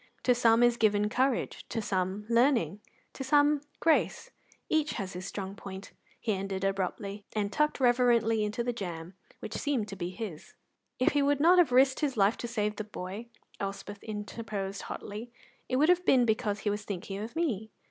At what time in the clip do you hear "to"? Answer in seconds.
0.23-0.33, 1.69-1.79, 3.13-3.23, 9.89-9.95, 12.37-12.47